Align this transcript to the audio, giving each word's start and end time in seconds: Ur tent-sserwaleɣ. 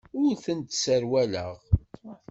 Ur 0.23 0.31
tent-sserwaleɣ. 0.43 1.51